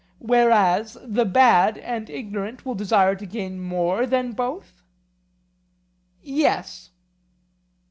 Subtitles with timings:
[0.17, 4.81] Whereas the bad and ignorant will desire to gain more than both?
[6.23, 6.89] Yes.